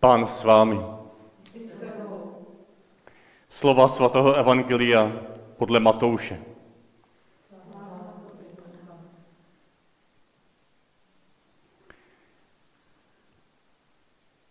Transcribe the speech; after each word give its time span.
Pán 0.00 0.26
s 0.26 0.44
vámi. 0.44 0.80
Slova 3.48 3.88
svatého 3.88 4.34
Evangelia 4.34 5.12
podle 5.56 5.80
Matouše. 5.80 6.42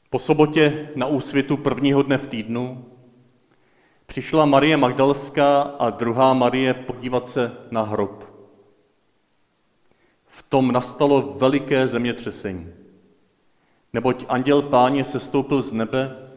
Po 0.09 0.19
sobotě 0.19 0.89
na 0.95 1.05
úsvitu 1.05 1.57
prvního 1.57 2.03
dne 2.03 2.17
v 2.17 2.27
týdnu 2.27 2.85
přišla 4.05 4.45
Marie 4.45 4.77
Magdalská 4.77 5.61
a 5.61 5.89
druhá 5.89 6.33
Marie 6.33 6.73
podívat 6.73 7.29
se 7.29 7.57
na 7.71 7.81
hrob. 7.81 8.23
V 10.25 10.43
tom 10.43 10.71
nastalo 10.71 11.21
veliké 11.21 11.87
zemětřesení, 11.87 12.73
neboť 13.93 14.25
anděl 14.29 14.61
páně 14.61 15.05
sestoupil 15.05 15.61
z 15.61 15.73
nebe, 15.73 16.29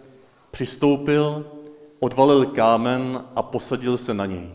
přistoupil, 0.51 1.53
odvalil 1.99 2.47
kámen 2.47 3.25
a 3.37 3.43
posadil 3.43 3.99
se 3.99 4.15
na 4.15 4.27
něj. 4.27 4.55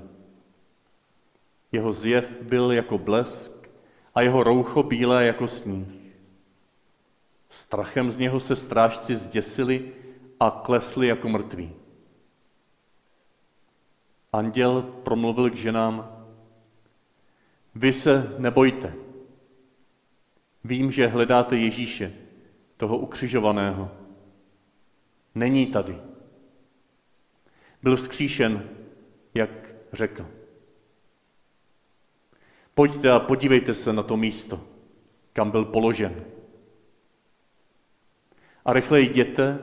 Jeho 1.71 1.93
zjev 1.93 2.41
byl 2.41 2.71
jako 2.71 2.97
blesk 2.97 3.69
a 4.15 4.21
jeho 4.21 4.43
roucho 4.43 4.83
bílé 4.83 5.25
jako 5.25 5.47
sníh. 5.47 5.87
Strachem 7.49 8.11
z 8.11 8.17
něho 8.17 8.39
se 8.39 8.55
strážci 8.55 9.15
zděsili 9.15 9.91
a 10.39 10.61
klesli 10.65 11.07
jako 11.07 11.29
mrtví. 11.29 11.73
Anděl 14.33 14.81
promluvil 14.81 15.49
k 15.49 15.55
ženám, 15.55 16.25
vy 17.75 17.93
se 17.93 18.35
nebojte. 18.37 18.93
Vím, 20.63 20.91
že 20.91 21.07
hledáte 21.07 21.57
Ježíše, 21.57 22.13
toho 22.77 22.97
ukřižovaného. 22.97 23.91
Není 25.35 25.67
tady. 25.67 25.97
Byl 27.83 27.95
vzkříšen, 27.95 28.69
jak 29.33 29.49
řekl. 29.93 30.27
Pojďte 32.73 33.11
a 33.11 33.19
podívejte 33.19 33.73
se 33.73 33.93
na 33.93 34.03
to 34.03 34.17
místo, 34.17 34.61
kam 35.33 35.51
byl 35.51 35.65
položen. 35.65 36.23
A 38.65 38.73
rychle 38.73 39.01
jděte 39.01 39.59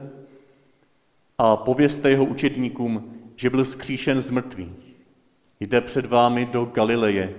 a 1.39 1.57
povězte 1.57 2.11
jeho 2.11 2.25
učedníkům, 2.25 3.23
že 3.37 3.51
byl 3.51 3.65
zkříšen 3.65 4.23
z 4.23 4.31
mrtvých. 4.31 4.97
Jde 5.61 5.81
před 5.81 6.07
vámi 6.07 6.47
do 6.47 6.65
Galileje, 6.65 7.35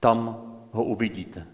tam 0.00 0.18
ho 0.72 0.84
uvidíte. 0.84 1.53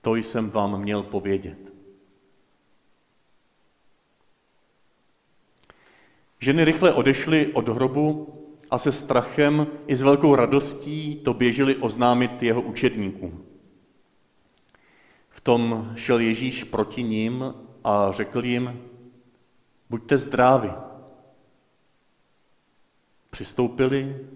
To 0.00 0.16
jsem 0.16 0.50
vám 0.50 0.80
měl 0.80 1.02
povědět. 1.02 1.58
Ženy 6.40 6.64
rychle 6.64 6.92
odešly 6.92 7.52
od 7.52 7.68
hrobu 7.68 8.34
a 8.70 8.78
se 8.78 8.92
strachem 8.92 9.66
i 9.86 9.96
s 9.96 10.02
velkou 10.02 10.34
radostí 10.34 11.16
to 11.24 11.34
běželi 11.34 11.76
oznámit 11.76 12.42
jeho 12.42 12.62
učedníkům. 12.62 13.44
V 15.30 15.40
tom 15.40 15.92
šel 15.96 16.20
Ježíš 16.20 16.64
proti 16.64 17.02
ním 17.02 17.54
a 17.84 18.12
řekl 18.12 18.44
jim, 18.44 18.80
buďte 19.90 20.18
zdraví. 20.18 20.70
Přistoupili, 23.30 24.26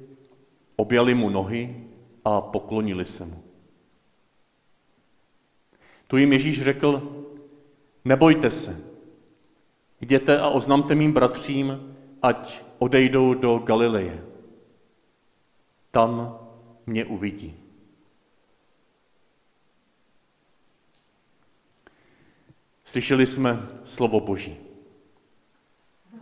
objali 0.77 1.15
mu 1.15 1.31
nohy 1.31 1.85
a 2.25 2.41
poklonili 2.41 3.05
se 3.05 3.27
mu. 3.27 3.54
Tu 6.15 6.19
jim 6.19 6.33
Ježíš 6.33 6.62
řekl, 6.62 7.25
nebojte 8.05 8.51
se, 8.51 8.81
jděte 10.01 10.41
a 10.41 10.48
oznamte 10.48 10.95
mým 10.95 11.12
bratřím, 11.12 11.97
ať 12.23 12.62
odejdou 12.79 13.34
do 13.34 13.59
Galileje. 13.59 14.25
Tam 15.91 16.39
mě 16.86 17.05
uvidí. 17.05 17.57
Slyšeli 22.85 23.27
jsme 23.27 23.69
slovo 23.85 24.20
Boží. 24.20 24.57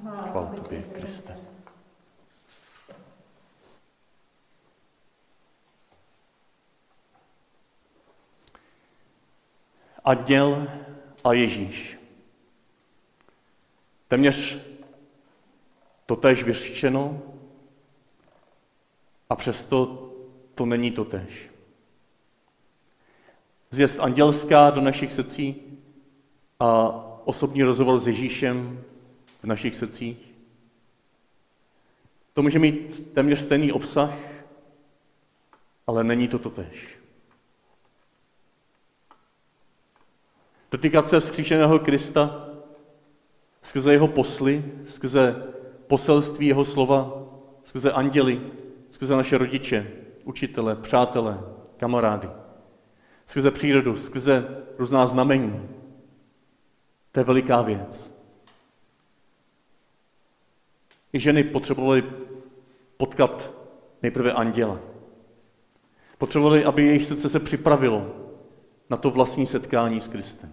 Chvála 0.03 0.55
tobě, 0.55 0.83
Kriste. 0.95 1.52
Anděl 10.05 10.69
a 11.25 11.33
Ježíš. 11.33 11.99
Téměř 14.09 14.59
totéž 16.07 16.43
vyřčeno 16.45 17.23
a 19.31 19.37
přesto 19.37 20.09
to 20.55 20.67
není 20.67 20.91
totéž. 20.91 21.51
Zjezd 23.71 24.01
andělská 24.01 24.71
do 24.71 24.81
našich 24.81 25.13
srdcí 25.13 25.57
a 26.61 26.89
osobní 27.25 27.63
rozhovor 27.63 27.99
s 27.99 28.07
Ježíšem 28.07 28.85
v 29.43 29.45
našich 29.45 29.75
srdcích. 29.75 30.19
To 32.35 32.43
může 32.43 32.59
mít 32.59 33.13
téměř 33.15 33.41
stejný 33.41 33.73
obsah, 33.73 34.15
ale 35.87 36.05
není 36.05 36.29
to 36.29 36.39
totéž. 36.39 37.02
Dotýkat 40.73 41.09
se 41.09 41.21
vzkříšeného 41.21 41.79
Krista 41.79 42.49
skrze 43.63 43.93
jeho 43.93 44.09
posly, 44.09 44.65
skrze 44.89 45.43
poselství 45.87 46.47
jeho 46.47 46.65
slova, 46.65 47.23
skrze 47.65 47.93
anděly, 47.93 48.41
skrze 48.91 49.17
naše 49.17 49.39
rodiče, 49.39 49.91
učitele, 50.25 50.77
přátele, 50.77 51.41
kamarády, 51.77 52.29
skrze 53.27 53.51
přírodu, 53.51 53.97
skrze 53.97 54.65
různá 54.79 55.07
znamení. 55.07 55.69
To 57.13 57.21
je 57.21 57.25
veliká 57.25 57.63
věc. 57.63 58.23
I 61.13 61.21
ženy 61.21 61.45
potřebovaly 61.45 62.05
potkat 62.97 63.51
nejprve 64.03 64.33
anděla. 64.33 64.79
Potřebovali, 66.19 66.65
aby 66.65 66.87
jejich 66.87 67.07
srdce 67.07 67.29
se 67.29 67.41
připravilo 67.41 68.07
na 68.91 68.97
to 68.97 69.11
vlastní 69.11 69.47
setkání 69.47 70.01
s 70.01 70.09
Kristem. 70.09 70.53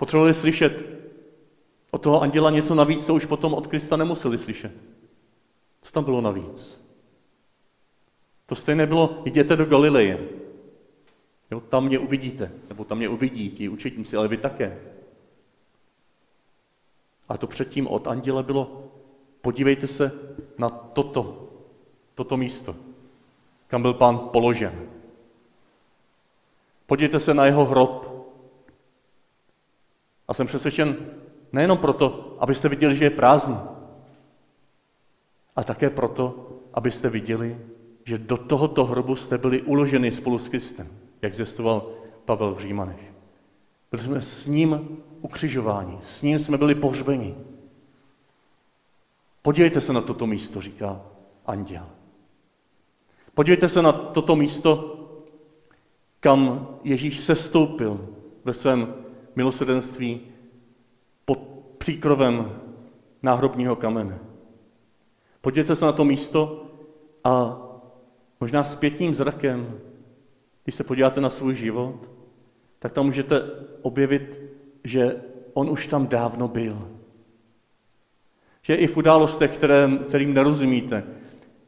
Potřebovali 0.00 0.34
slyšet 0.34 0.72
od 1.90 2.02
toho 2.02 2.20
anděla 2.20 2.50
něco 2.50 2.74
navíc, 2.74 3.06
co 3.06 3.14
už 3.14 3.24
potom 3.24 3.54
od 3.54 3.66
Krista 3.66 3.96
nemuseli 3.96 4.38
slyšet. 4.38 4.72
Co 5.82 5.92
tam 5.92 6.04
bylo 6.04 6.20
navíc? 6.20 6.84
To 8.46 8.54
stejné 8.54 8.86
bylo, 8.86 9.22
jděte 9.24 9.56
do 9.56 9.64
Galileje. 9.64 10.28
Jo, 11.50 11.60
tam 11.60 11.84
mě 11.84 11.98
uvidíte, 11.98 12.52
nebo 12.68 12.84
tam 12.84 12.98
mě 12.98 13.08
uvidí 13.08 13.50
ti 13.50 13.68
učetníci, 13.68 14.16
ale 14.16 14.28
vy 14.28 14.36
také. 14.36 14.80
A 17.28 17.36
to 17.36 17.46
předtím 17.46 17.86
od 17.86 18.06
anděla 18.06 18.42
bylo, 18.42 18.84
podívejte 19.40 19.86
se 19.86 20.12
na 20.58 20.68
toto, 20.68 21.48
toto 22.14 22.36
místo, 22.36 22.76
kam 23.68 23.82
byl 23.82 23.94
pán 23.94 24.18
položen. 24.18 24.88
Podívejte 26.86 27.20
se 27.20 27.34
na 27.34 27.46
jeho 27.46 27.64
hrob. 27.64 28.09
A 30.30 30.34
jsem 30.34 30.46
přesvědčen, 30.46 30.96
nejenom 31.52 31.78
proto, 31.78 32.36
abyste 32.40 32.68
viděli, 32.68 32.96
že 32.96 33.04
je 33.04 33.10
prázdný, 33.10 33.56
ale 35.56 35.64
také 35.64 35.90
proto, 35.90 36.48
abyste 36.74 37.10
viděli, 37.10 37.58
že 38.04 38.18
do 38.18 38.36
tohoto 38.36 38.84
hrobu 38.84 39.16
jste 39.16 39.38
byli 39.38 39.62
uloženi 39.62 40.12
spolu 40.12 40.38
s 40.38 40.48
Kristem, 40.48 40.88
jak 41.22 41.34
zjistoval 41.34 41.90
Pavel 42.24 42.54
v 42.54 42.60
Římanech. 42.60 43.00
Byli 43.90 44.02
jsme 44.02 44.20
s 44.20 44.46
ním 44.46 44.98
ukřižováni, 45.20 45.98
s 46.06 46.22
ním 46.22 46.38
jsme 46.38 46.58
byli 46.58 46.74
pohřbeni. 46.74 47.34
Podívejte 49.42 49.80
se 49.80 49.92
na 49.92 50.00
toto 50.00 50.26
místo, 50.26 50.60
říká 50.60 51.00
anděl. 51.46 51.86
Podívejte 53.34 53.68
se 53.68 53.82
na 53.82 53.92
toto 53.92 54.36
místo, 54.36 54.96
kam 56.20 56.68
Ježíš 56.84 57.20
sestoupil 57.20 58.08
ve 58.44 58.54
svém 58.54 58.94
milosrdenství 59.36 60.20
příkrovem 61.90 62.52
náhrobního 63.22 63.76
kamene. 63.76 64.18
Podívejte 65.40 65.76
se 65.76 65.84
na 65.84 65.92
to 65.92 66.04
místo 66.04 66.66
a 67.24 67.62
možná 68.40 68.64
zpětním 68.64 69.14
zrakem, 69.14 69.80
když 70.64 70.74
se 70.74 70.84
podíváte 70.84 71.20
na 71.20 71.30
svůj 71.30 71.54
život, 71.54 72.10
tak 72.78 72.92
tam 72.92 73.06
můžete 73.06 73.42
objevit, 73.82 74.38
že 74.84 75.16
on 75.52 75.70
už 75.70 75.86
tam 75.86 76.06
dávno 76.06 76.48
byl. 76.48 76.88
Že 78.62 78.74
i 78.74 78.86
v 78.86 78.96
událostech, 78.96 79.56
které, 79.56 79.90
kterým 80.08 80.34
nerozumíte, 80.34 81.04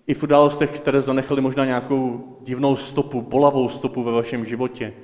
i 0.07 0.15
v 0.15 0.23
událostech, 0.23 0.81
které 0.81 1.03
zanechaly 1.03 1.41
možná 1.41 1.65
nějakou 1.65 2.37
divnou 2.41 2.77
stopu, 2.77 3.21
bolavou 3.21 3.69
stopu 3.69 4.03
ve 4.03 4.13
vašem 4.13 4.47
životě, 4.47 4.95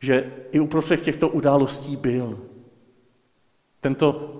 že 0.00 0.32
i 0.52 0.60
uprostřed 0.60 1.00
těchto 1.00 1.28
událostí 1.28 1.96
byl. 1.96 2.51
Tento 3.82 4.38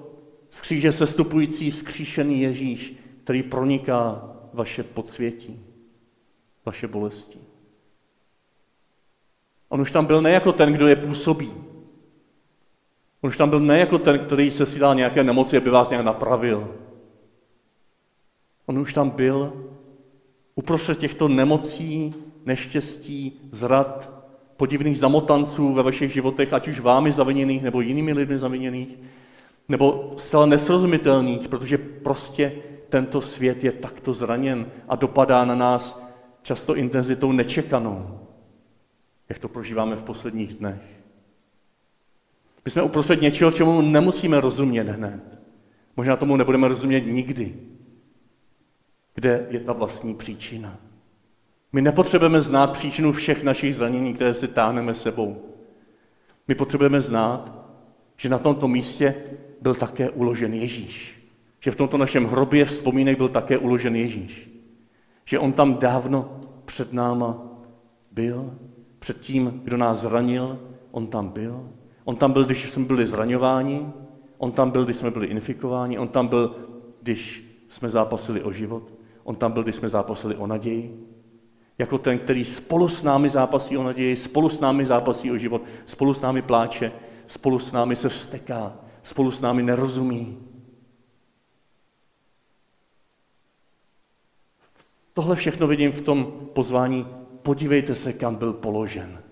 z 0.50 0.60
kříže 0.60 0.92
sestupující 0.92 1.70
vzkříšený 1.70 2.40
Ježíš, 2.40 2.94
který 3.24 3.42
proniká 3.42 4.30
vaše 4.52 4.82
podsvětí, 4.82 5.60
vaše 6.66 6.88
bolesti. 6.88 7.38
On 9.68 9.80
už 9.80 9.90
tam 9.90 10.06
byl 10.06 10.22
ne 10.22 10.30
jako 10.30 10.52
ten, 10.52 10.72
kdo 10.72 10.88
je 10.88 10.96
působí. 10.96 11.52
On 13.20 13.28
už 13.28 13.36
tam 13.36 13.50
byl 13.50 13.60
ne 13.60 13.78
jako 13.78 13.98
ten, 13.98 14.18
který 14.18 14.50
se 14.50 14.66
si 14.66 14.78
dal 14.78 14.94
nějaké 14.94 15.24
nemoci, 15.24 15.56
aby 15.56 15.70
vás 15.70 15.90
nějak 15.90 16.04
napravil. 16.04 16.74
On 18.66 18.78
už 18.78 18.94
tam 18.94 19.10
byl 19.10 19.52
uprostřed 20.54 20.98
těchto 20.98 21.28
nemocí, 21.28 22.14
neštěstí, 22.44 23.40
zrad, 23.52 24.10
podivných 24.56 24.98
zamotanců 24.98 25.72
ve 25.72 25.82
vašich 25.82 26.12
životech, 26.12 26.52
ať 26.52 26.68
už 26.68 26.80
vámi 26.80 27.12
zaviněných 27.12 27.62
nebo 27.62 27.80
jinými 27.80 28.12
lidmi 28.12 28.38
zaviněných, 28.38 28.98
nebo 29.69 30.14
zcela 30.17 30.47
nesrozumitelných, 30.47 31.49
protože 31.49 31.79
prostě 31.79 32.53
tento 32.88 33.20
svět 33.20 33.64
je 33.64 33.73
takto 33.73 34.14
zraněn 34.14 34.67
a 34.88 34.97
dopadá 34.97 35.44
na 35.44 35.55
nás 35.55 36.03
často 36.43 36.76
intenzitou 36.76 37.32
nečekanou, 37.32 38.20
jak 39.29 39.38
to 39.38 39.49
prožíváme 39.49 39.97
v 39.97 40.03
posledních 40.03 40.55
dnech. 40.55 40.82
My 42.64 42.70
jsme 42.70 42.82
uprostřed 42.82 43.20
něčeho, 43.20 43.50
čemu 43.50 43.81
nemusíme 43.81 44.41
rozumět 44.41 44.88
hned. 44.88 45.20
Možná 45.97 46.17
tomu 46.17 46.37
nebudeme 46.37 46.69
rozumět 46.69 47.00
nikdy. 47.00 47.56
Kde 49.14 49.47
je 49.50 49.61
ta 49.61 49.73
vlastní 49.73 50.14
příčina? 50.14 50.79
My 51.73 51.82
nepotřebujeme 51.82 52.43
znát 52.43 52.73
příčinu 52.73 53.12
všech 53.12 53.43
našich 53.44 53.76
zranění, 53.76 54.14
které 54.14 54.35
si 54.35 54.49
táhneme 54.49 54.94
sebou. 54.94 55.43
My 56.49 56.55
potřebujeme 56.55 57.00
znát, 57.00 57.69
že 58.17 58.29
na 58.29 58.38
tomto 58.38 58.69
místě 58.69 59.14
byl 59.62 59.75
také 59.75 60.11
uložen 60.11 60.55
Ježíš. 60.55 61.23
Že 61.61 61.70
v 61.70 61.76
tomto 61.76 61.97
našem 61.97 62.26
hrobě 62.26 62.64
vzpomínek 62.64 63.17
byl 63.17 63.29
také 63.29 63.59
uložen 63.59 63.97
Ježíš. 63.97 64.50
Že 65.25 65.38
on 65.38 65.53
tam 65.53 65.79
dávno 65.79 66.41
před 66.64 66.93
náma 66.93 67.43
byl, 68.11 68.55
před 68.99 69.20
tím, 69.20 69.61
kdo 69.64 69.76
nás 69.76 70.00
zranil, 70.00 70.59
on 70.91 71.06
tam 71.06 71.29
byl. 71.29 71.69
On 72.05 72.17
tam 72.17 72.32
byl, 72.32 72.44
když 72.44 72.70
jsme 72.70 72.85
byli 72.85 73.06
zraňováni, 73.06 73.87
on 74.38 74.53
tam 74.53 74.70
byl, 74.70 74.85
když 74.85 74.97
jsme 74.97 75.11
byli 75.11 75.26
infikováni, 75.26 75.99
on 75.99 76.09
tam 76.09 76.29
byl, 76.29 76.56
když 77.03 77.49
jsme 77.69 77.91
zápasili 77.91 78.43
o 78.43 78.53
život, 78.53 78.93
on 79.25 79.37
tam 79.37 79.53
byl, 79.53 79.62
když 79.62 79.76
jsme 79.76 79.88
zápasili 79.88 80.37
o 80.37 80.47
naději, 80.47 81.06
jako 81.79 81.99
ten, 81.99 82.19
který 82.19 82.44
spolu 82.44 82.88
s 82.88 83.03
námi 83.03 83.31
zápasí 83.31 83.76
o 83.76 83.82
naději, 83.82 84.17
spolu 84.17 84.49
s 84.49 84.61
námi 84.61 84.85
zápasí 84.85 85.31
o 85.32 85.38
život, 85.38 85.62
spolu 85.85 86.14
s 86.14 86.20
námi 86.20 86.43
pláče, 86.43 86.93
spolu 87.26 87.59
s 87.59 87.73
námi 87.73 87.97
se 87.97 88.09
vsteká, 88.09 88.73
spolu 89.02 89.31
s 89.31 89.40
námi 89.40 89.62
nerozumí. 89.62 90.38
Tohle 95.14 95.37
všechno 95.37 95.66
vidím 95.66 95.93
v 95.93 96.00
tom 96.00 96.49
pozvání, 96.54 97.06
podívejte 97.43 97.94
se, 97.94 98.12
kam 98.12 98.34
byl 98.34 98.52
položen. 98.52 99.22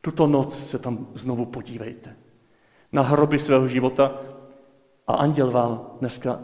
Tuto 0.00 0.26
noc 0.26 0.70
se 0.70 0.78
tam 0.78 1.06
znovu 1.14 1.46
podívejte. 1.46 2.16
Na 2.92 3.02
hroby 3.02 3.38
svého 3.38 3.68
života 3.68 4.20
a 5.06 5.14
anděl 5.14 5.50
vám 5.50 5.90
dneska 6.00 6.40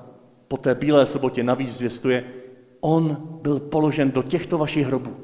po 0.49 0.57
té 0.57 0.75
bílé 0.75 1.07
sobotě 1.07 1.43
navíc 1.43 1.77
zvěstuje, 1.77 2.35
on 2.81 3.17
byl 3.43 3.61
položen 3.61 4.11
do 4.11 4.23
těchto 4.23 4.59
vašich 4.59 4.87
hrobů. 4.87 5.17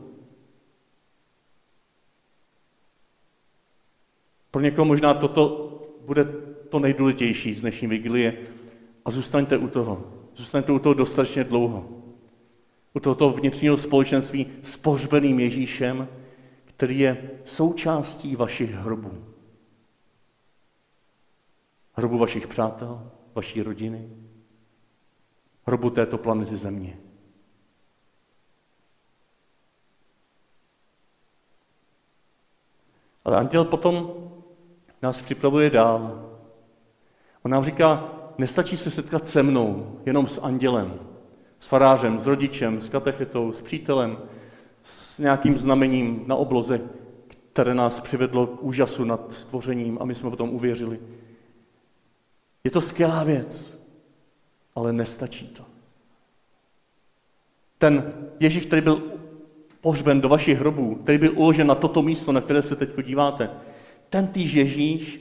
Pro 4.51 4.61
někoho 4.61 4.85
možná 4.85 5.15
toto 5.15 5.73
bude 6.07 6.25
to 6.69 6.79
nejdůležitější 6.79 7.55
z 7.55 7.61
dnešní 7.61 7.89
vigilie 7.89 8.37
a 9.05 9.11
zůstaňte 9.11 9.59
u 9.59 9.69
toho. 9.69 10.13
Zůstaňte 10.37 10.73
u 10.73 10.79
toho 10.79 10.95
dostatečně 10.95 11.45
dlouho. 11.45 11.89
U 12.95 13.01
tohoto 13.01 13.31
vnitřního 13.31 13.77
společenství 13.77 14.47
s 14.63 14.77
pohřbeným 14.77 15.41
Ježíšem, 15.41 16.09
který 16.65 16.99
je 16.99 17.31
součástí 17.45 18.37
vašich 18.37 18.71
hrobů. 18.71 19.25
Hrobu 21.93 22.19
vašich 22.19 22.47
přátel, 22.47 23.11
vaší 23.35 23.63
rodiny, 23.63 24.11
hrobu 25.67 25.91
této 25.91 26.19
planety 26.19 26.57
Země. 26.57 26.99
Ale 33.25 33.37
anděl 33.37 33.65
potom 33.65 34.15
nás 35.03 35.21
připravuje 35.21 35.71
dál. 35.71 36.23
On 37.47 37.51
nám 37.51 37.65
říká, 37.65 38.09
nestačí 38.39 38.77
se 38.77 38.91
setkat 38.91 39.27
se 39.27 39.43
mnou, 39.43 40.01
jenom 40.07 40.29
s 40.29 40.43
andělem, 40.43 40.95
s 41.61 41.67
farářem, 41.67 42.21
s 42.21 42.27
rodičem, 42.27 42.81
s 42.81 42.89
katechetou, 42.89 43.53
s 43.53 43.61
přítelem, 43.61 44.19
s 44.83 45.19
nějakým 45.19 45.59
znamením 45.59 46.25
na 46.27 46.37
obloze, 46.37 46.81
které 47.53 47.75
nás 47.75 48.01
přivedlo 48.01 48.47
k 48.47 48.63
úžasu 48.63 49.05
nad 49.05 49.33
stvořením 49.33 49.99
a 50.01 50.05
my 50.05 50.15
jsme 50.15 50.31
potom 50.31 50.51
uvěřili. 50.51 51.01
Je 52.65 52.71
to 52.71 52.81
skvělá 52.81 53.25
věc, 53.25 53.81
ale 54.75 54.93
nestačí 54.93 55.47
to. 55.47 55.65
Ten 57.79 58.13
Ježíš, 58.41 58.67
který 58.67 58.83
byl 58.83 59.03
pohřben 59.81 60.21
do 60.21 60.29
vašich 60.29 60.59
hrobů, 60.59 60.95
který 60.95 61.19
byl 61.19 61.39
uložen 61.39 61.67
na 61.67 61.75
toto 61.75 62.03
místo, 62.03 62.33
na 62.33 62.41
které 62.41 62.63
se 62.63 62.77
teď 62.77 63.07
díváte, 63.07 63.51
ten 64.11 64.27
týž 64.27 64.53
Ježíš 64.53 65.21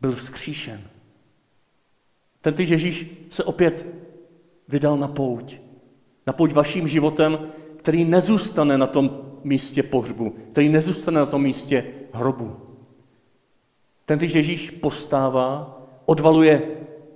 byl 0.00 0.12
vzkříšen. 0.12 0.80
Ten 2.42 2.54
Ježíš 2.58 3.26
se 3.30 3.44
opět 3.44 3.86
vydal 4.68 4.96
na 4.96 5.08
pouť. 5.08 5.54
Na 6.26 6.32
pouť 6.32 6.52
vaším 6.52 6.88
životem, 6.88 7.38
který 7.76 8.04
nezůstane 8.04 8.78
na 8.78 8.86
tom 8.86 9.20
místě 9.44 9.82
pohřbu, 9.82 10.34
který 10.52 10.68
nezůstane 10.68 11.20
na 11.20 11.26
tom 11.26 11.42
místě 11.42 11.84
hrobu. 12.12 12.56
Ten 14.04 14.20
Ježíš 14.20 14.70
postává, 14.70 15.80
odvaluje 16.06 16.62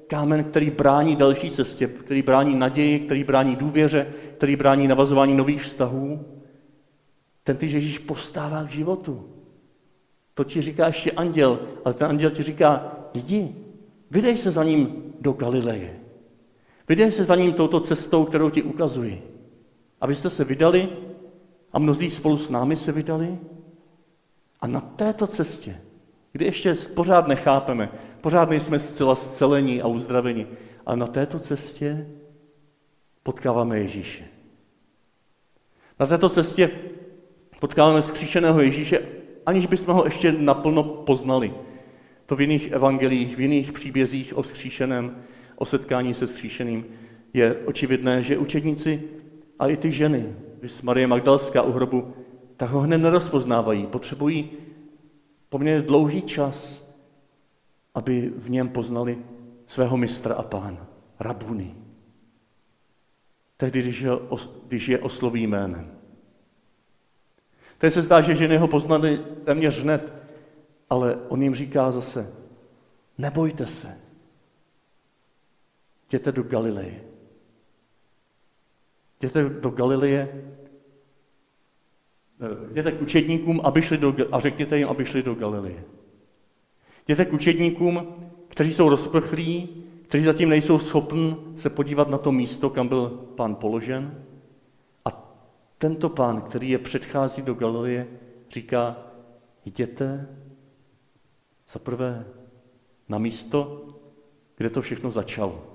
kámen, 0.06 0.44
který 0.44 0.70
brání 0.70 1.16
další 1.16 1.50
cestě, 1.50 1.86
který 1.86 2.22
brání 2.22 2.56
naději, 2.56 3.00
který 3.00 3.24
brání 3.24 3.56
důvěře, 3.56 4.06
který 4.36 4.56
brání 4.56 4.88
navazování 4.88 5.34
nových 5.34 5.62
vztahů. 5.62 6.24
Ten 7.44 7.58
Ježíš 7.60 7.98
postává 7.98 8.64
k 8.64 8.70
životu. 8.70 9.28
To 10.34 10.44
ti 10.44 10.62
říká 10.62 10.86
ještě 10.86 11.10
anděl, 11.10 11.58
ale 11.84 11.94
ten 11.94 12.06
anděl 12.06 12.30
ti 12.30 12.42
říká, 12.42 12.96
jdi, 13.14 13.54
vydej 14.14 14.38
se 14.38 14.50
za 14.50 14.64
ním 14.64 15.12
do 15.20 15.32
Galileje. 15.32 16.00
Vydej 16.88 17.12
se 17.12 17.24
za 17.24 17.36
ním 17.36 17.52
touto 17.52 17.80
cestou, 17.80 18.24
kterou 18.24 18.50
ti 18.50 18.62
ukazuji. 18.62 19.22
Abyste 20.00 20.30
se 20.30 20.44
vydali 20.44 20.88
a 21.72 21.78
mnozí 21.78 22.10
spolu 22.10 22.38
s 22.38 22.50
námi 22.50 22.76
se 22.76 22.92
vydali. 22.92 23.38
A 24.60 24.66
na 24.66 24.80
této 24.80 25.26
cestě, 25.26 25.80
kdy 26.32 26.44
ještě 26.44 26.74
pořád 26.94 27.28
nechápeme, 27.28 27.92
pořád 28.20 28.50
nejsme 28.50 28.78
zcela 28.78 29.14
zcelení 29.14 29.82
a 29.82 29.86
uzdraveni, 29.86 30.46
ale 30.86 30.96
na 30.96 31.06
této 31.06 31.38
cestě 31.38 32.06
potkáváme 33.22 33.78
Ježíše. 33.78 34.24
Na 36.00 36.06
této 36.06 36.28
cestě 36.28 36.70
potkáváme 37.60 38.02
skříšeného 38.02 38.60
Ježíše, 38.60 39.02
aniž 39.46 39.66
bychom 39.66 39.94
ho 39.94 40.04
ještě 40.04 40.32
naplno 40.32 40.84
poznali. 40.84 41.54
To 42.26 42.36
v 42.36 42.40
jiných 42.40 42.70
evangelích, 42.70 43.36
v 43.36 43.40
jiných 43.40 43.72
příbězích 43.72 44.36
o 44.36 44.42
skříšeném, 44.42 45.16
o 45.56 45.64
setkání 45.64 46.14
se 46.14 46.26
skříšeným 46.26 46.84
je 47.32 47.54
očividné, 47.54 48.22
že 48.22 48.38
učedníci 48.38 49.02
a 49.58 49.68
i 49.68 49.76
ty 49.76 49.92
ženy, 49.92 50.34
když 50.60 50.82
Marie 50.82 51.06
Magdalská 51.06 51.62
u 51.62 51.72
hrobu, 51.72 52.14
tak 52.56 52.70
ho 52.70 52.80
hned 52.80 52.98
nerozpoznávají. 52.98 53.86
Potřebují 53.86 54.50
poměrně 55.48 55.82
dlouhý 55.82 56.22
čas, 56.22 56.84
aby 57.94 58.32
v 58.36 58.50
něm 58.50 58.68
poznali 58.68 59.18
svého 59.66 59.96
mistra 59.96 60.34
a 60.34 60.42
pána, 60.42 60.86
rabuny. 61.20 61.74
Tehdy, 63.56 63.82
když 63.82 64.00
je, 64.00 64.10
když 64.68 64.88
je 64.88 64.98
osloví 64.98 65.46
jménem. 65.46 65.90
Teď 67.78 67.92
se 67.92 68.02
zdá, 68.02 68.20
že 68.20 68.34
ženy 68.34 68.56
ho 68.56 68.68
poznali 68.68 69.20
téměř 69.44 69.82
hned, 69.82 70.12
ale 70.90 71.16
on 71.28 71.42
jim 71.42 71.54
říká 71.54 71.92
zase, 71.92 72.32
nebojte 73.18 73.66
se, 73.66 74.00
jděte 76.08 76.32
do 76.32 76.42
Galileje. 76.42 77.04
Jděte 79.18 79.42
do 79.48 79.70
Galileje, 79.70 80.44
eh, 82.40 82.70
jděte 82.70 82.92
k 82.92 83.02
učedníkům 83.02 83.60
aby 83.64 83.82
šli 83.82 83.98
do, 83.98 84.14
a 84.32 84.40
řekněte 84.40 84.78
jim, 84.78 84.88
aby 84.88 85.04
šli 85.04 85.22
do 85.22 85.34
Galileje. 85.34 85.84
Jděte 87.04 87.24
k 87.24 87.32
učedníkům, 87.32 88.14
kteří 88.48 88.72
jsou 88.72 88.88
rozprchlí, 88.88 89.84
kteří 90.02 90.24
zatím 90.24 90.48
nejsou 90.48 90.78
schopni 90.78 91.36
se 91.56 91.70
podívat 91.70 92.08
na 92.08 92.18
to 92.18 92.32
místo, 92.32 92.70
kam 92.70 92.88
byl 92.88 93.08
pán 93.36 93.54
položen, 93.54 94.24
tento 95.84 96.08
pán, 96.08 96.40
který 96.40 96.70
je 96.70 96.78
předchází 96.78 97.42
do 97.42 97.54
Galileje, 97.54 98.06
říká, 98.50 98.96
jděte 99.64 100.28
za 101.74 101.80
prvé 101.80 102.26
na 103.08 103.18
místo, 103.18 103.88
kde 104.56 104.70
to 104.70 104.82
všechno 104.82 105.10
začalo. 105.10 105.66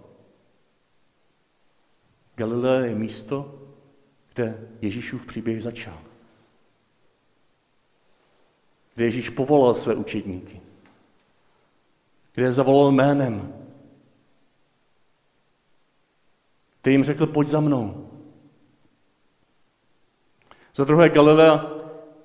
Galilea 2.36 2.86
je 2.86 2.96
místo, 2.96 3.60
kde 4.34 4.68
Ježíšův 4.82 5.26
příběh 5.26 5.64
začal. 5.64 5.98
Kde 8.96 9.06
Ježíš 9.06 9.30
povolal 9.30 9.74
své 9.74 9.96
učedníky. 9.96 10.62
Kde 12.34 12.46
je 12.46 12.52
zavolal 12.52 12.92
jménem. 12.92 13.54
Kde 16.82 16.92
jim 16.92 17.04
řekl, 17.04 17.28
pojď 17.28 17.48
za 17.48 17.60
mnou. 17.60 18.10
Za 20.76 20.84
druhé, 20.84 21.10
Galilea 21.10 21.72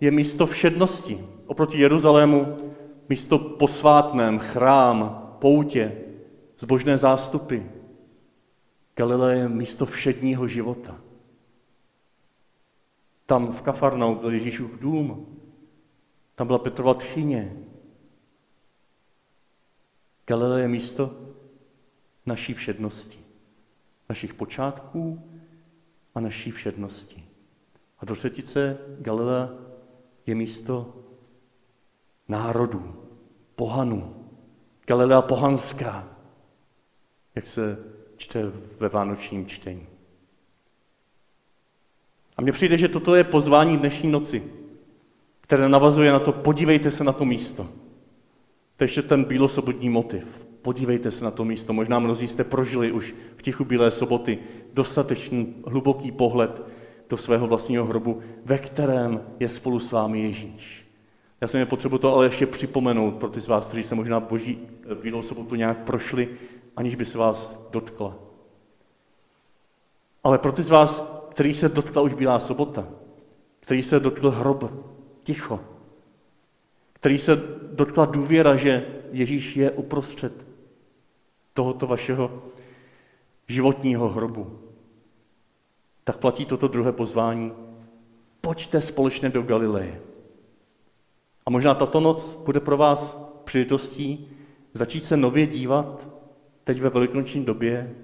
je 0.01 0.11
místo 0.11 0.47
všednosti. 0.47 1.27
Oproti 1.47 1.79
Jeruzalému 1.79 2.64
místo 3.09 3.39
posvátném, 3.39 4.39
chrám, 4.39 5.29
poutě, 5.39 6.01
zbožné 6.59 6.99
zástupy. 6.99 7.59
Galilea 8.97 9.31
je 9.31 9.49
místo 9.49 9.87
všedního 9.87 10.49
života. 10.49 11.01
Tam 13.27 13.53
v 13.53 13.63
Kafarnou 13.63 14.15
byl 14.15 14.33
Ježíšův 14.33 14.81
dům. 14.81 15.27
Tam 16.35 16.47
byla 16.47 16.59
Petrova 16.59 16.95
tchyně. 16.95 17.57
Galilea 20.27 20.59
je 20.59 20.69
místo 20.69 21.17
naší 22.27 22.55
všednosti. 22.55 23.19
Našich 24.09 24.35
počátků 24.35 25.23
a 26.15 26.21
naší 26.21 26.51
všednosti. 26.51 27.25
A 27.99 28.05
do 28.05 28.15
třetice 28.15 28.79
Galilea 28.99 29.49
je 30.27 30.35
místo 30.35 31.04
národů, 32.29 32.95
pohanů. 33.57 34.15
Galilea 34.87 35.23
pohanská, 35.23 36.09
jak 37.35 37.47
se 37.47 37.79
čte 38.17 38.53
ve 38.81 38.89
vánočním 38.89 39.47
čtení. 39.47 39.87
A 42.37 42.43
mně 42.43 42.53
přijde, 42.53 42.79
že 42.79 42.89
toto 42.89 43.15
je 43.15 43.25
pozvání 43.25 43.79
dnešní 43.79 44.11
noci, 44.11 44.43
které 45.41 45.69
navazuje 45.69 46.13
na 46.13 46.19
to, 46.19 46.33
podívejte 46.33 46.91
se 46.91 47.05
na 47.05 47.13
to 47.13 47.25
místo. 47.25 47.69
To 48.77 48.85
je 48.85 49.03
ten 49.03 49.25
bílosobotní 49.25 49.89
motiv. 49.89 50.47
Podívejte 50.63 51.11
se 51.11 51.25
na 51.25 51.31
to 51.31 51.45
místo. 51.45 51.73
Možná 51.73 51.99
mnozí 51.99 52.29
jste 52.29 52.45
prožili 52.45 52.93
už 52.93 53.15
v 53.37 53.43
tichu 53.43 53.65
Bílé 53.65 53.91
soboty 53.91 54.39
dostatečný 54.73 55.55
hluboký 55.67 56.13
pohled 56.13 56.63
do 57.09 57.17
svého 57.17 57.47
vlastního 57.47 57.85
hrobu, 57.85 58.21
ve 58.45 58.59
kterém 58.59 59.21
je 59.41 59.49
spolu 59.49 59.81
s 59.81 59.93
vámi 59.93 60.23
Ježíš. 60.23 60.84
Já 61.45 61.49
jsem 61.49 61.61
je 61.61 61.67
potřebuji 61.67 61.99
to 61.99 62.15
ale 62.15 62.27
ještě 62.27 62.47
připomenout 62.47 63.15
pro 63.15 63.29
ty 63.29 63.41
z 63.41 63.49
vás, 63.49 63.67
kteří 63.67 63.83
se 63.83 63.95
možná 63.95 64.21
boží 64.21 64.69
Bílou 65.03 65.23
sobotu 65.23 65.55
nějak 65.55 65.79
prošli, 65.79 66.29
aniž 66.77 66.95
by 66.95 67.05
se 67.05 67.19
vás 67.19 67.69
dotkla. 67.71 68.17
Ale 70.25 70.39
pro 70.39 70.53
ty 70.53 70.63
z 70.63 70.71
vás, 70.71 71.23
který 71.31 71.55
se 71.55 71.69
dotkla 71.69 72.03
už 72.03 72.15
Bílá 72.15 72.41
sobota, 72.41 72.89
který 73.61 73.83
se 73.83 74.01
dotkl 74.01 74.31
hrob 74.31 74.73
ticho, 75.23 75.61
který 76.93 77.19
se 77.19 77.43
dotkla 77.73 78.05
důvěra, 78.05 78.57
že 78.57 78.87
Ježíš 79.13 79.57
je 79.57 79.71
uprostřed 79.71 80.33
tohoto 81.55 81.87
vašeho 81.87 82.43
životního 83.49 84.09
hrobu, 84.09 84.59
tak 86.05 86.17
platí 86.17 86.47
toto 86.47 86.69
druhé 86.69 86.93
pozvání. 86.93 87.53
Pojďte 88.41 88.81
společně 88.81 89.29
do 89.29 89.43
Galileje. 89.43 90.14
A 91.47 91.51
možná 91.51 91.75
tato 91.75 92.01
noc 92.01 92.43
bude 92.45 92.61
pro 92.61 92.77
vás 92.77 93.33
příležitostí 93.45 94.29
začít 94.75 95.05
se 95.05 95.17
nově 95.17 95.47
dívat 95.47 96.09
teď 96.65 96.81
ve 96.81 96.89
velikonoční 96.89 97.45
době 97.45 97.97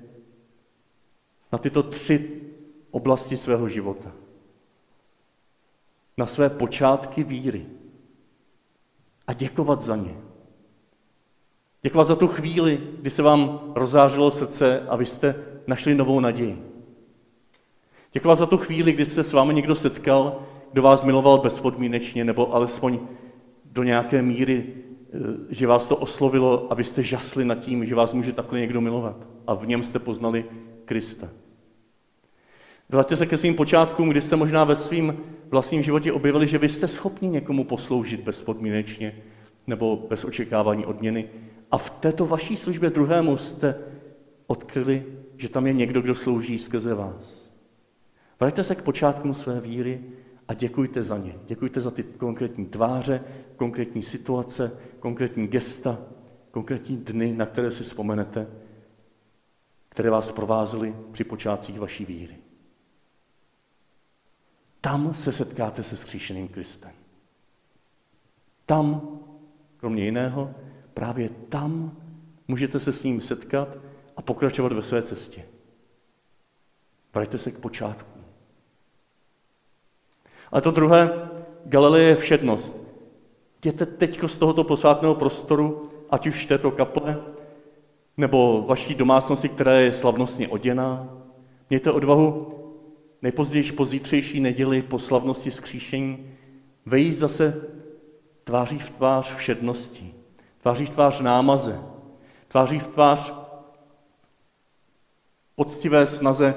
na 1.53 1.59
tyto 1.59 1.83
tři 1.83 2.41
oblasti 2.91 3.37
svého 3.37 3.69
života. 3.69 4.13
Na 6.17 6.27
své 6.27 6.51
počátky 6.51 7.23
víry. 7.23 7.67
A 9.27 9.33
děkovat 9.33 9.83
za 9.83 9.97
ně. 9.97 10.17
Děkovat 11.83 12.07
za 12.07 12.17
tu 12.17 12.29
chvíli, 12.29 12.81
kdy 13.01 13.11
se 13.11 13.23
vám 13.23 13.73
rozářilo 13.75 14.31
srdce 14.31 14.87
a 14.89 14.97
vy 14.97 15.07
jste 15.07 15.35
našli 15.67 15.95
novou 15.95 16.21
naději. 16.21 16.67
Děkovat 18.13 18.39
za 18.39 18.47
tu 18.47 18.57
chvíli, 18.57 18.93
kdy 18.93 19.07
se 19.07 19.25
s 19.25 19.33
vámi 19.33 19.55
někdo 19.55 19.77
setkal, 19.77 20.43
kdo 20.73 20.83
vás 20.83 21.03
miloval 21.03 21.39
bezpodmínečně, 21.39 22.25
nebo 22.25 22.55
alespoň 22.55 22.99
do 23.71 23.83
nějaké 23.83 24.23
míry, 24.23 24.67
eh, 24.67 25.19
že 25.51 25.67
vás 25.67 25.89
to 25.89 25.97
oslovilo 25.97 26.73
a 26.73 26.75
vy 26.75 26.85
jste 26.85 27.03
žasli 27.03 27.45
nad 27.45 27.59
tím, 27.59 27.87
že 27.87 27.95
vás 27.95 28.13
může 28.13 28.33
takhle 28.33 28.61
někdo 28.61 28.81
milovat. 28.81 29.17
A 29.47 29.55
v 29.55 29.67
něm 29.67 29.83
jste 29.83 29.99
poznali 29.99 30.45
Krista. 30.85 31.29
Vraťte 32.89 33.17
se 33.17 33.27
ke 33.27 33.37
svým 33.37 33.55
počátkům, 33.55 34.09
kdy 34.09 34.21
jste 34.21 34.37
možná 34.37 34.65
ve 34.65 34.77
svém 34.77 35.17
vlastním 35.51 35.83
životě 35.83 36.13
objevili, 36.13 36.47
že 36.47 36.59
vy 36.59 36.69
jste 36.69 36.89
schopni 36.89 37.29
někomu 37.29 37.65
posloužit 37.65 38.21
bezpodmínečně 38.21 39.17
nebo 39.67 40.07
bez 40.09 40.25
očekávání 40.25 40.87
odměny. 40.87 41.29
A 41.71 41.79
v 41.79 41.91
této 41.91 42.27
vaší 42.27 42.57
službě 42.57 42.91
druhému 42.91 43.37
jste 43.37 43.75
odkryli, 44.47 45.05
že 45.37 45.49
tam 45.49 45.67
je 45.67 45.73
někdo, 45.73 46.01
kdo 46.01 46.15
slouží 46.15 46.59
skrze 46.59 46.95
vás. 46.95 47.51
Vraťte 48.41 48.65
se 48.65 48.75
k 48.75 48.83
počátkům 48.83 49.35
své 49.35 49.61
víry 49.61 50.01
a 50.51 50.55
děkujte 50.55 51.03
za 51.05 51.19
ně. 51.19 51.35
Děkujte 51.47 51.81
za 51.81 51.91
ty 51.91 52.03
konkrétní 52.03 52.67
tváře, 52.67 53.25
konkrétní 53.57 54.03
situace, 54.03 54.81
konkrétní 55.01 55.49
gesta, 55.49 55.99
konkrétní 56.51 56.97
dny, 56.97 57.33
na 57.37 57.47
které 57.47 57.73
si 57.73 57.83
vzpomenete, 57.83 58.47
které 59.89 60.11
vás 60.11 60.33
provázely 60.33 60.95
při 61.13 61.25
počátcích 61.25 61.81
vaší 61.81 62.05
víry. 62.05 62.37
Tam 64.81 65.15
se 65.15 65.33
setkáte 65.33 65.83
se 65.83 65.97
skříšeným 65.97 66.49
Kristem. 66.49 66.93
Tam, 68.67 69.19
kromě 69.77 70.05
jiného, 70.05 70.55
právě 70.95 71.29
tam 71.29 71.97
můžete 72.49 72.81
se 72.81 72.93
s 72.93 73.03
ním 73.03 73.21
setkat 73.21 73.69
a 74.17 74.23
pokračovat 74.23 74.73
ve 74.73 74.83
své 74.83 75.03
cestě. 75.03 75.45
Vraťte 77.15 77.39
se 77.39 77.51
k 77.51 77.59
počátku. 77.59 78.10
Ale 80.53 80.63
to 80.63 80.71
druhé, 80.71 81.11
Galileje 81.65 82.09
je 82.09 82.17
všednost. 82.17 82.85
Jděte 83.59 83.87
teď 83.87 84.21
z 84.27 84.39
tohoto 84.39 84.65
posvátného 84.65 85.15
prostoru, 85.15 85.91
ať 86.11 86.27
už 86.27 86.47
této 86.47 86.71
kaple, 86.71 87.21
nebo 88.17 88.65
vaší 88.69 88.95
domácnosti, 88.95 89.49
která 89.49 89.73
je 89.73 89.93
slavnostně 89.93 90.49
oděná. 90.49 91.09
Mějte 91.71 91.91
odvahu 91.91 92.55
nejpozději 93.23 93.73
po 93.73 93.85
zítřejší 93.85 94.41
neděli 94.41 94.83
po 94.83 94.99
slavnosti 94.99 95.51
skříšení 95.51 96.31
vejít 96.87 97.19
zase 97.19 97.65
tváří 98.45 98.79
v 98.79 98.91
tvář 98.91 99.35
všednosti, 99.35 100.15
tváří 100.61 100.87
v 100.87 100.91
tvář 100.91 101.21
námaze, 101.21 101.81
tváří 102.49 102.79
v 102.79 102.87
tvář 102.87 103.35
poctivé 105.57 106.07
snaze 106.07 106.55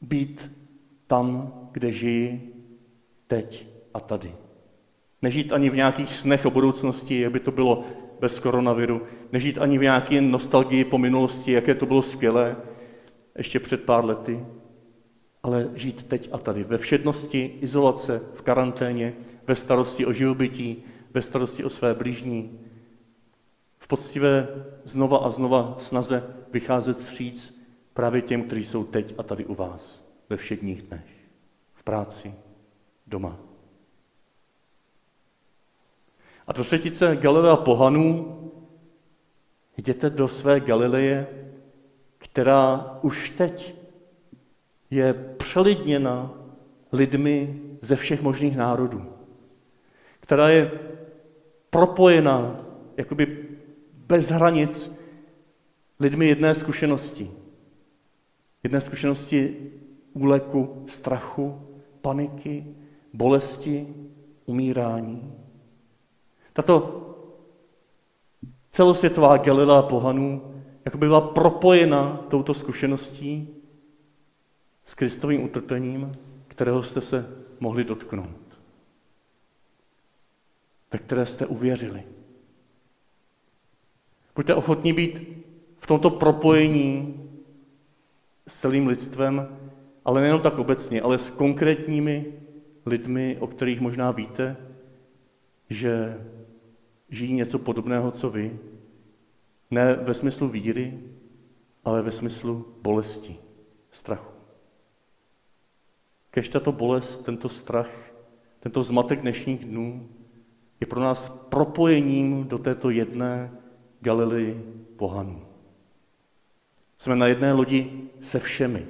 být 0.00 0.52
tam, 1.06 1.52
kde 1.72 1.92
žijí 1.92 2.51
teď 3.32 3.66
a 3.94 4.00
tady. 4.00 4.34
Nežít 5.22 5.52
ani 5.52 5.70
v 5.70 5.76
nějakých 5.76 6.10
snech 6.10 6.46
o 6.46 6.50
budoucnosti, 6.50 7.20
jak 7.20 7.32
by 7.32 7.40
to 7.40 7.50
bylo 7.50 7.84
bez 8.20 8.38
koronaviru. 8.38 9.02
Nežít 9.32 9.58
ani 9.58 9.78
v 9.78 9.82
nějaké 9.82 10.20
nostalgii 10.20 10.84
po 10.84 10.98
minulosti, 10.98 11.52
jaké 11.52 11.74
to 11.74 11.86
bylo 11.86 12.02
skvělé 12.02 12.56
ještě 13.38 13.60
před 13.60 13.84
pár 13.84 14.04
lety. 14.04 14.44
Ale 15.42 15.70
žít 15.74 16.02
teď 16.02 16.28
a 16.32 16.38
tady. 16.38 16.64
Ve 16.64 16.78
všednosti, 16.78 17.58
izolace, 17.60 18.20
v 18.34 18.42
karanténě, 18.42 19.14
ve 19.46 19.54
starosti 19.54 20.06
o 20.06 20.12
živobytí, 20.12 20.84
ve 21.14 21.22
starosti 21.22 21.64
o 21.64 21.70
své 21.70 21.94
blížní. 21.94 22.60
V 23.78 23.88
poctivé 23.88 24.48
znova 24.84 25.18
a 25.18 25.30
znova 25.30 25.76
snaze 25.78 26.24
vycházet 26.52 26.96
vstříc 26.96 27.64
právě 27.94 28.22
těm, 28.22 28.42
kteří 28.42 28.64
jsou 28.64 28.84
teď 28.84 29.14
a 29.18 29.22
tady 29.22 29.44
u 29.44 29.54
vás, 29.54 30.12
ve 30.30 30.36
všedních 30.36 30.82
dnech, 30.82 31.06
v 31.74 31.82
práci, 31.82 32.34
doma. 33.12 33.36
A 36.46 36.52
do 36.52 36.64
třetice 36.64 37.16
Galilea 37.16 37.56
pohanů 37.56 38.38
jděte 39.76 40.10
do 40.10 40.28
své 40.28 40.60
Galileje, 40.60 41.26
která 42.18 42.98
už 43.02 43.30
teď 43.30 43.74
je 44.90 45.14
přelidněna 45.38 46.34
lidmi 46.92 47.60
ze 47.82 47.96
všech 47.96 48.22
možných 48.22 48.56
národů, 48.56 49.12
která 50.20 50.48
je 50.48 50.70
propojena 51.70 52.56
jakoby 52.96 53.48
bez 53.92 54.28
hranic 54.28 55.00
lidmi 56.00 56.26
jedné 56.26 56.54
zkušenosti. 56.54 57.30
Jedné 58.62 58.80
zkušenosti 58.80 59.70
úleku, 60.12 60.84
strachu, 60.88 61.60
paniky, 62.00 62.74
bolesti, 63.12 63.94
umírání. 64.46 65.32
Tato 66.52 66.98
celosvětová 68.70 69.36
Galilea 69.36 69.82
pohanů 69.82 70.54
jako 70.84 70.98
by 70.98 71.06
byla 71.06 71.20
propojena 71.20 72.16
touto 72.30 72.54
zkušeností 72.54 73.48
s 74.84 74.94
Kristovým 74.94 75.44
utrpením, 75.44 76.12
kterého 76.48 76.82
jste 76.82 77.00
se 77.00 77.26
mohli 77.60 77.84
dotknout, 77.84 78.58
ve 80.92 80.98
které 80.98 81.26
jste 81.26 81.46
uvěřili. 81.46 82.02
Buďte 84.36 84.54
ochotní 84.54 84.92
být 84.92 85.44
v 85.78 85.86
tomto 85.86 86.10
propojení 86.10 87.20
s 88.48 88.60
celým 88.60 88.86
lidstvem, 88.86 89.58
ale 90.04 90.20
nejenom 90.20 90.40
tak 90.40 90.58
obecně, 90.58 91.02
ale 91.02 91.18
s 91.18 91.30
konkrétními 91.30 92.32
lidmi, 92.86 93.36
o 93.40 93.46
kterých 93.46 93.80
možná 93.80 94.10
víte, 94.10 94.56
že 95.70 96.20
žijí 97.08 97.32
něco 97.32 97.58
podobného, 97.58 98.10
co 98.10 98.30
vy. 98.30 98.58
Ne 99.70 99.94
ve 99.94 100.14
smyslu 100.14 100.48
víry, 100.48 101.00
ale 101.84 102.02
ve 102.02 102.12
smyslu 102.12 102.74
bolesti, 102.82 103.36
strachu. 103.90 104.32
Kež 106.30 106.48
tato 106.48 106.72
bolest, 106.72 107.24
tento 107.24 107.48
strach, 107.48 108.12
tento 108.60 108.82
zmatek 108.82 109.20
dnešních 109.20 109.64
dnů 109.64 110.08
je 110.80 110.86
pro 110.86 111.00
nás 111.00 111.28
propojením 111.28 112.44
do 112.44 112.58
této 112.58 112.90
jedné 112.90 113.52
Galilei 114.00 114.62
pohanů. 114.96 115.42
Jsme 116.98 117.16
na 117.16 117.26
jedné 117.26 117.52
lodi 117.52 118.08
se 118.20 118.38
všemi. 118.38 118.86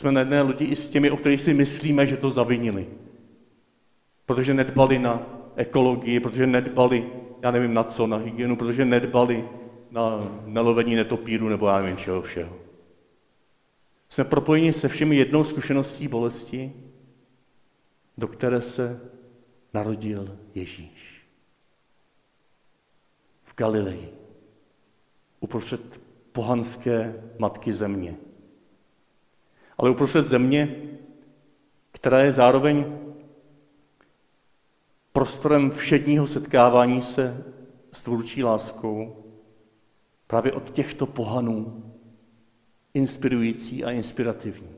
Jsme 0.00 0.12
na 0.12 0.20
jedné 0.20 0.42
lodi 0.42 0.64
i 0.64 0.76
s 0.76 0.90
těmi, 0.90 1.10
o 1.10 1.16
kterých 1.16 1.40
si 1.40 1.54
myslíme, 1.54 2.06
že 2.06 2.16
to 2.16 2.30
zavinili. 2.30 2.86
Protože 4.26 4.54
nedbali 4.54 4.98
na 4.98 5.26
ekologii, 5.56 6.20
protože 6.20 6.46
nedbali, 6.46 7.12
já 7.42 7.50
nevím 7.50 7.74
na 7.74 7.84
co, 7.84 8.06
na 8.06 8.16
hygienu, 8.16 8.56
protože 8.56 8.84
nedbali 8.84 9.48
na 9.90 10.20
nalovení 10.46 10.94
netopíru 10.94 11.48
nebo 11.48 11.68
já 11.68 11.78
nevím 11.78 11.96
čeho 11.96 12.22
všeho. 12.22 12.56
Jsme 14.08 14.24
propojeni 14.24 14.72
se 14.72 14.88
všemi 14.88 15.16
jednou 15.16 15.44
zkušeností 15.44 16.08
bolesti, 16.08 16.72
do 18.18 18.28
které 18.28 18.62
se 18.62 19.00
narodil 19.74 20.38
Ježíš. 20.54 21.26
V 23.44 23.56
Galileji, 23.56 24.08
uprostřed 25.40 26.00
pohanské 26.32 27.22
matky 27.38 27.72
země. 27.72 28.16
Ale 29.80 29.90
uprostřed 29.90 30.28
země, 30.28 30.76
která 31.92 32.22
je 32.22 32.32
zároveň 32.32 32.84
prostorem 35.12 35.70
všedního 35.70 36.26
setkávání 36.26 37.02
se 37.02 37.44
s 37.92 38.02
tvůrčí 38.02 38.44
láskou, 38.44 39.24
právě 40.26 40.52
od 40.52 40.70
těchto 40.70 41.06
pohanů, 41.06 41.84
inspirující 42.94 43.84
a 43.84 43.90
inspirativní. 43.90 44.68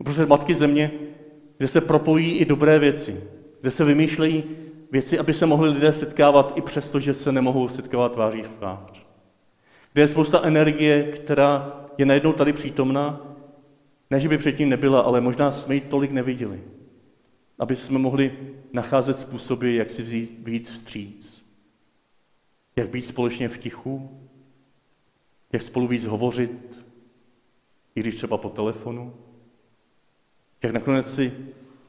Uprostřed 0.00 0.28
Matky 0.28 0.54
Země, 0.54 0.90
kde 1.58 1.68
se 1.68 1.80
propojí 1.80 2.38
i 2.38 2.44
dobré 2.44 2.78
věci, 2.78 3.24
kde 3.60 3.70
se 3.70 3.84
vymýšlejí 3.84 4.44
věci, 4.90 5.18
aby 5.18 5.34
se 5.34 5.46
mohli 5.46 5.68
lidé 5.68 5.92
setkávat 5.92 6.52
i 6.56 6.60
přesto, 6.60 7.00
že 7.00 7.14
se 7.14 7.32
nemohou 7.32 7.68
setkávat 7.68 8.12
tváří 8.12 8.42
v 8.42 8.48
tvář. 8.48 9.06
Kde 9.92 10.02
je 10.02 10.08
spousta 10.08 10.42
energie, 10.42 11.12
která 11.12 11.80
je 11.98 12.06
najednou 12.06 12.32
tady 12.32 12.52
přítomná, 12.52 13.33
ne, 14.10 14.20
že 14.20 14.28
by 14.28 14.38
předtím 14.38 14.68
nebyla, 14.68 15.00
ale 15.00 15.20
možná 15.20 15.52
jsme 15.52 15.74
ji 15.74 15.80
tolik 15.80 16.10
neviděli 16.10 16.60
aby 17.58 17.76
jsme 17.76 17.98
mohli 17.98 18.54
nacházet 18.72 19.20
způsoby, 19.20 19.76
jak 19.76 19.90
si 19.90 20.02
vzít, 20.02 20.38
být 20.38 20.68
vstříc. 20.68 21.44
Jak 22.76 22.88
být 22.88 23.06
společně 23.06 23.48
v 23.48 23.58
tichu, 23.58 24.20
jak 25.52 25.62
spolu 25.62 25.86
víc 25.86 26.04
hovořit, 26.04 26.84
i 27.94 28.00
když 28.00 28.16
třeba 28.16 28.36
po 28.36 28.48
telefonu. 28.48 29.14
Jak 30.62 30.72
nakonec 30.72 31.14
si 31.14 31.32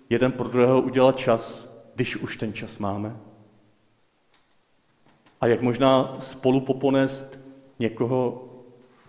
jeden 0.10 0.32
pro 0.32 0.48
druhého 0.48 0.82
udělat 0.82 1.18
čas, 1.18 1.70
když 1.96 2.16
už 2.16 2.38
ten 2.38 2.54
čas 2.54 2.78
máme. 2.78 3.18
A 5.42 5.48
jak 5.48 5.62
možná 5.62 6.18
spolu 6.22 6.62
poponést 6.62 7.40
někoho, 7.80 8.50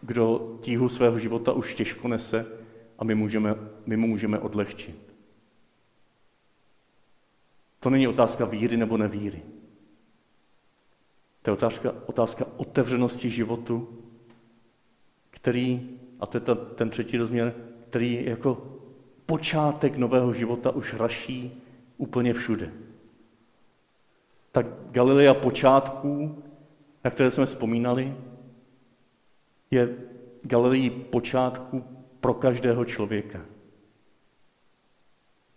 kdo 0.03 0.59
tíhu 0.61 0.89
svého 0.89 1.19
života 1.19 1.53
už 1.53 1.75
těžko 1.75 2.09
nese 2.09 2.47
a 2.99 3.05
my, 3.05 3.15
můžeme, 3.15 3.55
my 3.87 3.97
mu 3.97 4.07
můžeme 4.07 4.39
odlehčit. 4.39 5.15
To 7.81 7.91
není 7.91 8.09
otázka 8.09 8.45
víry 8.45 8.77
nebo 8.77 8.97
nevíry. 8.97 9.43
To 11.43 11.51
je 11.51 11.55
otázka, 11.55 11.95
otázka 12.07 12.45
otevřenosti 12.57 13.31
životu, 13.31 14.03
který, 15.31 15.99
a 16.21 16.27
to 16.27 16.37
je 16.37 16.43
ten 16.75 16.91
třetí 16.91 17.17
rozměr, 17.17 17.55
který 17.89 18.25
jako 18.25 18.79
počátek 19.27 19.97
nového 19.97 20.33
života 20.33 20.71
už 20.71 20.95
raší 20.95 21.63
úplně 21.97 22.35
všude. 22.35 22.73
Tak 24.53 24.67
Galilea 24.91 25.35
počátků, 25.35 26.43
na 27.05 27.11
které 27.11 27.31
jsme 27.31 27.47
vzpomínali, 27.47 28.17
je 29.71 29.97
Galileí 30.43 30.91
počátku 30.91 31.96
pro 32.21 32.35
každého 32.35 32.85
člověka. 32.85 33.41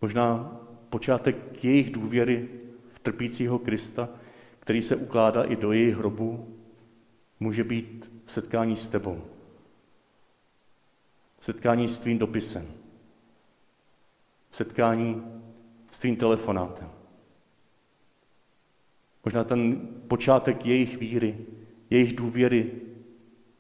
Možná 0.02 0.60
počátek 0.90 1.64
jejich 1.64 1.92
důvěry 1.92 2.50
v 2.94 3.00
trpícího 3.00 3.60
Krista, 3.60 4.10
který 4.60 4.82
se 4.82 4.96
ukládá 4.96 5.44
i 5.44 5.56
do 5.56 5.72
jejich 5.72 5.96
hrobu, 5.96 6.58
může 7.40 7.64
být 7.64 8.12
setkání 8.28 8.76
s 8.76 8.88
tebou. 8.88 9.24
Setkání 11.40 11.88
s 11.88 12.00
tvým 12.00 12.18
dopisem. 12.18 12.66
Setkání 14.52 15.24
s 15.92 16.00
tvým 16.00 16.16
telefonátem. 16.16 16.90
Možná 19.26 19.44
ten 19.44 19.88
počátek 20.08 20.66
jejich 20.66 20.98
víry, 20.98 21.38
jejich 21.90 22.16
důvěry 22.16 22.72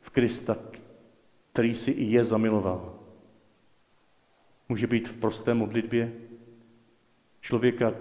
v 0.01 0.09
Krista, 0.09 0.57
který 1.59 1.75
si 1.75 1.91
i 1.91 2.03
je 2.03 2.25
zamiloval. 2.25 2.99
Může 4.69 4.87
být 4.87 5.07
v 5.07 5.17
prosté 5.19 5.53
modlitbě, 5.53 6.13
Člověka, 7.41 7.93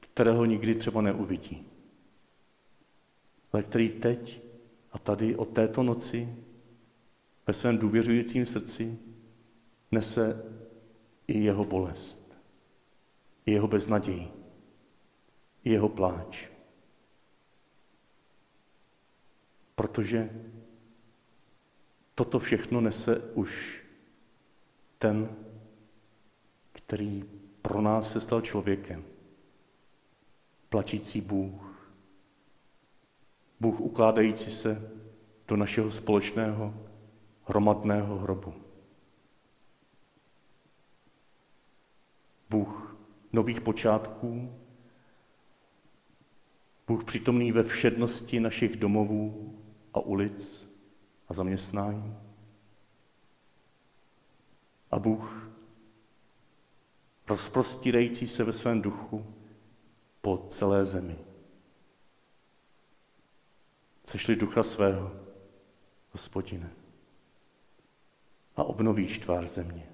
kterého 0.00 0.44
nikdy 0.44 0.74
třeba 0.74 1.00
neuvidí. 1.00 1.66
Ale 3.52 3.62
který 3.62 3.88
teď 3.88 4.42
a 4.92 4.98
tady 4.98 5.36
od 5.36 5.48
této 5.48 5.82
noci 5.82 6.36
ve 7.46 7.54
svém 7.54 7.78
důvěřujícím 7.78 8.46
srdci 8.46 8.98
nese 9.92 10.44
i 11.28 11.38
jeho 11.38 11.64
bolest, 11.64 12.36
i 13.46 13.52
jeho 13.52 13.68
beznaději, 13.68 14.28
i 15.64 15.72
jeho 15.72 15.88
pláč. 15.88 16.48
Protože 19.74 20.30
toto 22.14 22.38
všechno 22.38 22.80
nese 22.80 23.18
už 23.18 23.82
ten, 24.98 25.36
který 26.72 27.24
pro 27.62 27.80
nás 27.80 28.12
se 28.12 28.20
stal 28.20 28.40
člověkem. 28.40 29.04
Plačící 30.68 31.20
Bůh. 31.20 31.90
Bůh 33.60 33.80
ukládající 33.80 34.50
se 34.50 34.90
do 35.48 35.56
našeho 35.56 35.92
společného 35.92 36.74
hromadného 37.44 38.18
hrobu. 38.18 38.54
Bůh 42.50 42.96
nových 43.32 43.60
počátků, 43.60 44.54
Bůh 46.86 47.04
přítomný 47.04 47.52
ve 47.52 47.62
všednosti 47.62 48.40
našich 48.40 48.76
domovů 48.76 49.54
a 49.94 50.00
ulic 50.00 50.63
a 51.28 51.34
zaměstnání. 51.34 52.18
A 54.90 54.98
Bůh 54.98 55.48
rozprostírající 57.26 58.28
se 58.28 58.44
ve 58.44 58.52
svém 58.52 58.82
duchu 58.82 59.26
po 60.20 60.46
celé 60.50 60.86
zemi. 60.86 61.16
Sešli 64.04 64.36
ducha 64.36 64.62
svého, 64.62 65.12
hospodine, 66.12 66.70
a 68.56 68.64
obnovíš 68.64 69.18
tvář 69.18 69.50
země. 69.50 69.93